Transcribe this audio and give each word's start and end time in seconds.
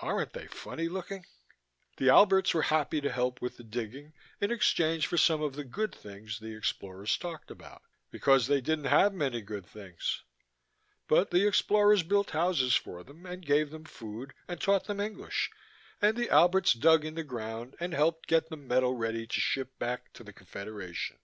Aren't 0.00 0.32
they 0.32 0.46
funny 0.46 0.88
looking? 0.88 1.26
The 1.98 2.08
Alberts 2.08 2.54
were 2.54 2.62
happy 2.72 2.98
to 3.02 3.12
help 3.12 3.42
with 3.42 3.58
the 3.58 3.62
digging 3.62 4.14
in 4.40 4.50
exchange 4.50 5.06
for 5.06 5.18
some 5.18 5.42
of 5.42 5.54
the 5.54 5.64
good 5.64 5.94
things 5.94 6.38
the 6.38 6.56
explorers 6.56 7.18
talked 7.18 7.50
about, 7.50 7.82
because 8.10 8.46
they 8.46 8.62
didn't 8.62 8.86
have 8.86 9.12
many 9.12 9.42
good 9.42 9.66
things. 9.66 10.22
But 11.08 11.30
the 11.30 11.46
explorers 11.46 12.02
built 12.02 12.30
houses 12.30 12.74
for 12.74 13.04
them 13.04 13.26
and 13.26 13.44
gave 13.44 13.68
them 13.68 13.84
food 13.84 14.32
and 14.48 14.58
taught 14.58 14.84
them 14.84 14.98
English, 14.98 15.50
and 16.00 16.16
the 16.16 16.30
Alberts 16.30 16.72
dug 16.72 17.04
in 17.04 17.14
the 17.14 17.22
ground 17.22 17.76
and 17.78 17.92
helped 17.92 18.28
get 18.30 18.48
the 18.48 18.56
metal 18.56 18.94
ready 18.94 19.26
to 19.26 19.40
ship 19.40 19.78
back 19.78 20.10
to 20.14 20.24
the 20.24 20.32
Confederation. 20.32 21.18